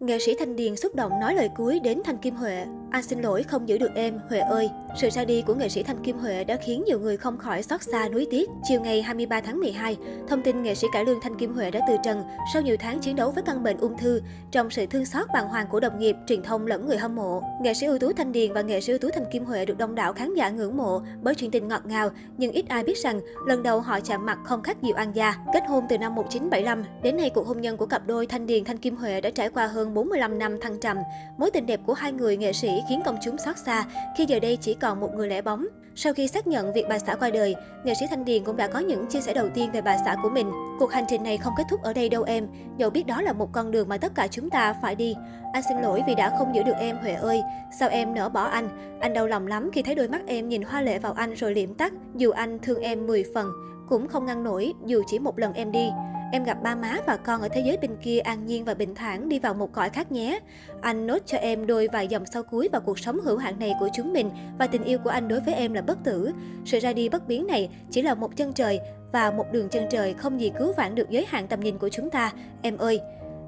[0.00, 2.66] Nghệ sĩ Thanh Điền xúc động nói lời cuối đến Thanh Kim Huệ.
[2.90, 4.70] Anh xin lỗi không giữ được em, Huệ ơi.
[4.96, 7.62] Sự ra đi của nghệ sĩ Thanh Kim Huệ đã khiến nhiều người không khỏi
[7.62, 8.50] xót xa nuối tiếc.
[8.62, 9.96] Chiều ngày 23 tháng 12,
[10.28, 12.22] thông tin nghệ sĩ cải lương Thanh Kim Huệ đã từ trần
[12.52, 14.20] sau nhiều tháng chiến đấu với căn bệnh ung thư.
[14.50, 17.42] Trong sự thương xót bàng hoàng của đồng nghiệp, truyền thông lẫn người hâm mộ,
[17.62, 19.78] nghệ sĩ ưu tú Thanh Điền và nghệ sĩ ưu tú Thanh Kim Huệ được
[19.78, 22.98] đông đảo khán giả ngưỡng mộ bởi chuyện tình ngọt ngào, nhưng ít ai biết
[22.98, 25.34] rằng lần đầu họ chạm mặt không khác nhiều An Gia.
[25.54, 28.64] Kết hôn từ năm 1975, đến nay cuộc hôn nhân của cặp đôi Thanh Điền
[28.64, 30.96] Thanh Kim Huệ đã trải qua hơn 45 năm thăng trầm.
[31.38, 33.84] Mối tình đẹp của hai người nghệ sĩ khiến công chúng xót xa
[34.16, 35.66] khi giờ đây chỉ còn một người lẻ bóng.
[35.94, 38.66] Sau khi xác nhận việc bà xã qua đời, nghệ sĩ Thanh Điền cũng đã
[38.66, 40.50] có những chia sẻ đầu tiên về bà xã của mình.
[40.78, 43.32] Cuộc hành trình này không kết thúc ở đây đâu em, dẫu biết đó là
[43.32, 45.14] một con đường mà tất cả chúng ta phải đi.
[45.52, 47.42] Anh xin lỗi vì đã không giữ được em Huệ ơi,
[47.78, 48.68] sao em nỡ bỏ anh?
[49.00, 51.54] Anh đau lòng lắm khi thấy đôi mắt em nhìn hoa lệ vào anh rồi
[51.54, 53.52] liễm tắt, dù anh thương em 10 phần,
[53.88, 55.90] cũng không ngăn nổi dù chỉ một lần em đi.
[56.32, 58.94] Em gặp ba má và con ở thế giới bên kia an nhiên và bình
[58.94, 60.40] thản đi vào một cõi khác nhé.
[60.80, 63.72] Anh nốt cho em đôi vài dòng sau cuối vào cuộc sống hữu hạn này
[63.80, 66.30] của chúng mình và tình yêu của anh đối với em là bất tử.
[66.64, 68.80] Sự ra đi bất biến này chỉ là một chân trời
[69.12, 71.88] và một đường chân trời không gì cứu vãn được giới hạn tầm nhìn của
[71.88, 72.32] chúng ta.
[72.62, 73.00] Em ơi!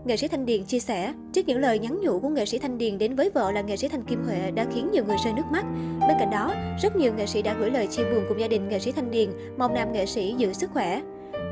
[0.04, 2.78] Nghệ sĩ Thanh Điền chia sẻ, trước những lời nhắn nhủ của nghệ sĩ Thanh
[2.78, 5.32] Điền đến với vợ là nghệ sĩ Thanh Kim Huệ đã khiến nhiều người rơi
[5.32, 5.64] nước mắt.
[6.08, 8.68] Bên cạnh đó, rất nhiều nghệ sĩ đã gửi lời chia buồn cùng gia đình
[8.68, 11.02] nghệ sĩ Thanh Điền, mong nam nghệ sĩ giữ sức khỏe.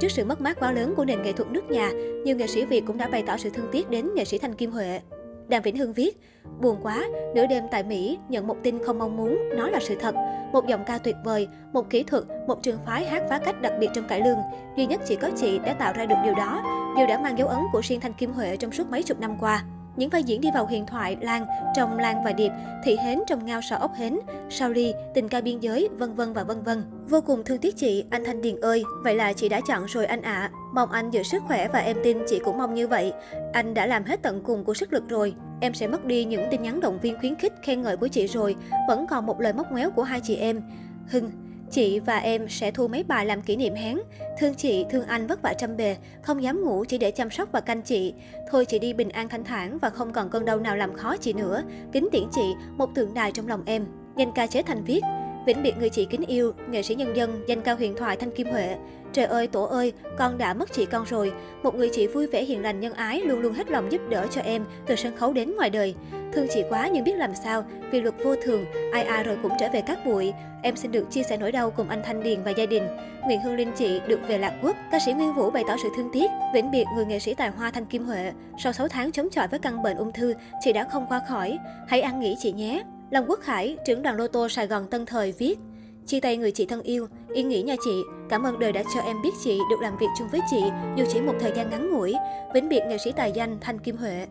[0.00, 1.90] Trước sự mất mát quá lớn của nền nghệ thuật nước nhà,
[2.24, 4.54] nhiều nghệ sĩ Việt cũng đã bày tỏ sự thương tiếc đến nghệ sĩ Thanh
[4.54, 5.00] Kim Huệ.
[5.48, 6.20] Đàm Vĩnh Hưng viết,
[6.60, 9.96] buồn quá, nửa đêm tại Mỹ nhận một tin không mong muốn, nó là sự
[10.00, 10.14] thật.
[10.52, 13.72] Một giọng ca tuyệt vời, một kỹ thuật, một trường phái hát phá cách đặc
[13.80, 14.38] biệt trong cải lương.
[14.76, 16.62] Duy nhất chỉ có chị đã tạo ra được điều đó,
[16.96, 19.36] điều đã mang dấu ấn của riêng Thanh Kim Huệ trong suốt mấy chục năm
[19.40, 19.64] qua.
[19.96, 21.46] Những vai diễn đi vào huyền thoại Lan
[21.76, 22.52] trong Lan và Điệp,
[22.84, 24.18] Thị Hến trong Ngao Sò Ốc Hến,
[24.50, 26.84] Sao Ly, Tình ca biên giới, vân vân và vân vân.
[27.08, 30.06] Vô cùng thương tiếc chị, anh Thanh Điền ơi, vậy là chị đã chọn rồi
[30.06, 30.32] anh ạ.
[30.32, 30.50] À.
[30.74, 33.12] Mong anh giữ sức khỏe và em tin chị cũng mong như vậy.
[33.52, 35.34] Anh đã làm hết tận cùng của sức lực rồi.
[35.60, 38.26] Em sẽ mất đi những tin nhắn động viên khuyến khích, khen ngợi của chị
[38.26, 38.56] rồi.
[38.88, 40.62] Vẫn còn một lời móc méo của hai chị em.
[41.06, 41.30] Hưng,
[41.70, 43.98] Chị và em sẽ thu mấy bài làm kỷ niệm hén.
[44.40, 47.48] Thương chị, thương anh vất vả trăm bề, không dám ngủ chỉ để chăm sóc
[47.52, 48.14] và canh chị.
[48.50, 51.16] Thôi chị đi bình an thanh thản và không còn cơn đau nào làm khó
[51.16, 51.62] chị nữa.
[51.92, 53.86] Kính tiễn chị, một tượng đài trong lòng em.
[54.16, 55.00] Danh ca chế thành viết,
[55.46, 58.30] Vĩnh biệt người chị kính yêu, nghệ sĩ nhân dân, danh cao huyền thoại Thanh
[58.30, 58.76] Kim Huệ.
[59.12, 61.32] Trời ơi, tổ ơi, con đã mất chị con rồi.
[61.62, 64.26] Một người chị vui vẻ hiền lành nhân ái, luôn luôn hết lòng giúp đỡ
[64.30, 65.94] cho em, từ sân khấu đến ngoài đời.
[66.32, 69.52] Thương chị quá nhưng biết làm sao, vì luật vô thường, ai ai rồi cũng
[69.60, 70.32] trở về các bụi.
[70.62, 72.82] Em xin được chia sẻ nỗi đau cùng anh Thanh Điền và gia đình.
[73.24, 74.76] Nguyện hương linh chị được về lạc quốc.
[74.92, 77.50] Ca sĩ Nguyên Vũ bày tỏ sự thương tiếc, vĩnh biệt người nghệ sĩ tài
[77.50, 78.32] hoa Thanh Kim Huệ.
[78.58, 81.58] Sau 6 tháng chống chọi với căn bệnh ung thư, chị đã không qua khỏi.
[81.88, 82.82] Hãy ăn nghỉ chị nhé.
[83.10, 85.58] Lâm Quốc hải trưởng đoàn lô tô Sài Gòn Tân Thời viết
[86.06, 88.02] Chia tay người chị thân yêu, yên nghỉ nha chị.
[88.28, 90.62] Cảm ơn đời đã cho em biết chị được làm việc chung với chị
[90.96, 92.14] dù chỉ một thời gian ngắn ngủi.
[92.54, 94.26] Vĩnh biệt nghệ sĩ tài danh Thanh Kim Huệ.